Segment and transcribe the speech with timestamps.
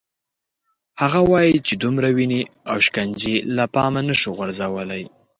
[1.01, 5.03] هغه وايي چې دومره وینې او شکنجې له پامه نه شو غورځولای.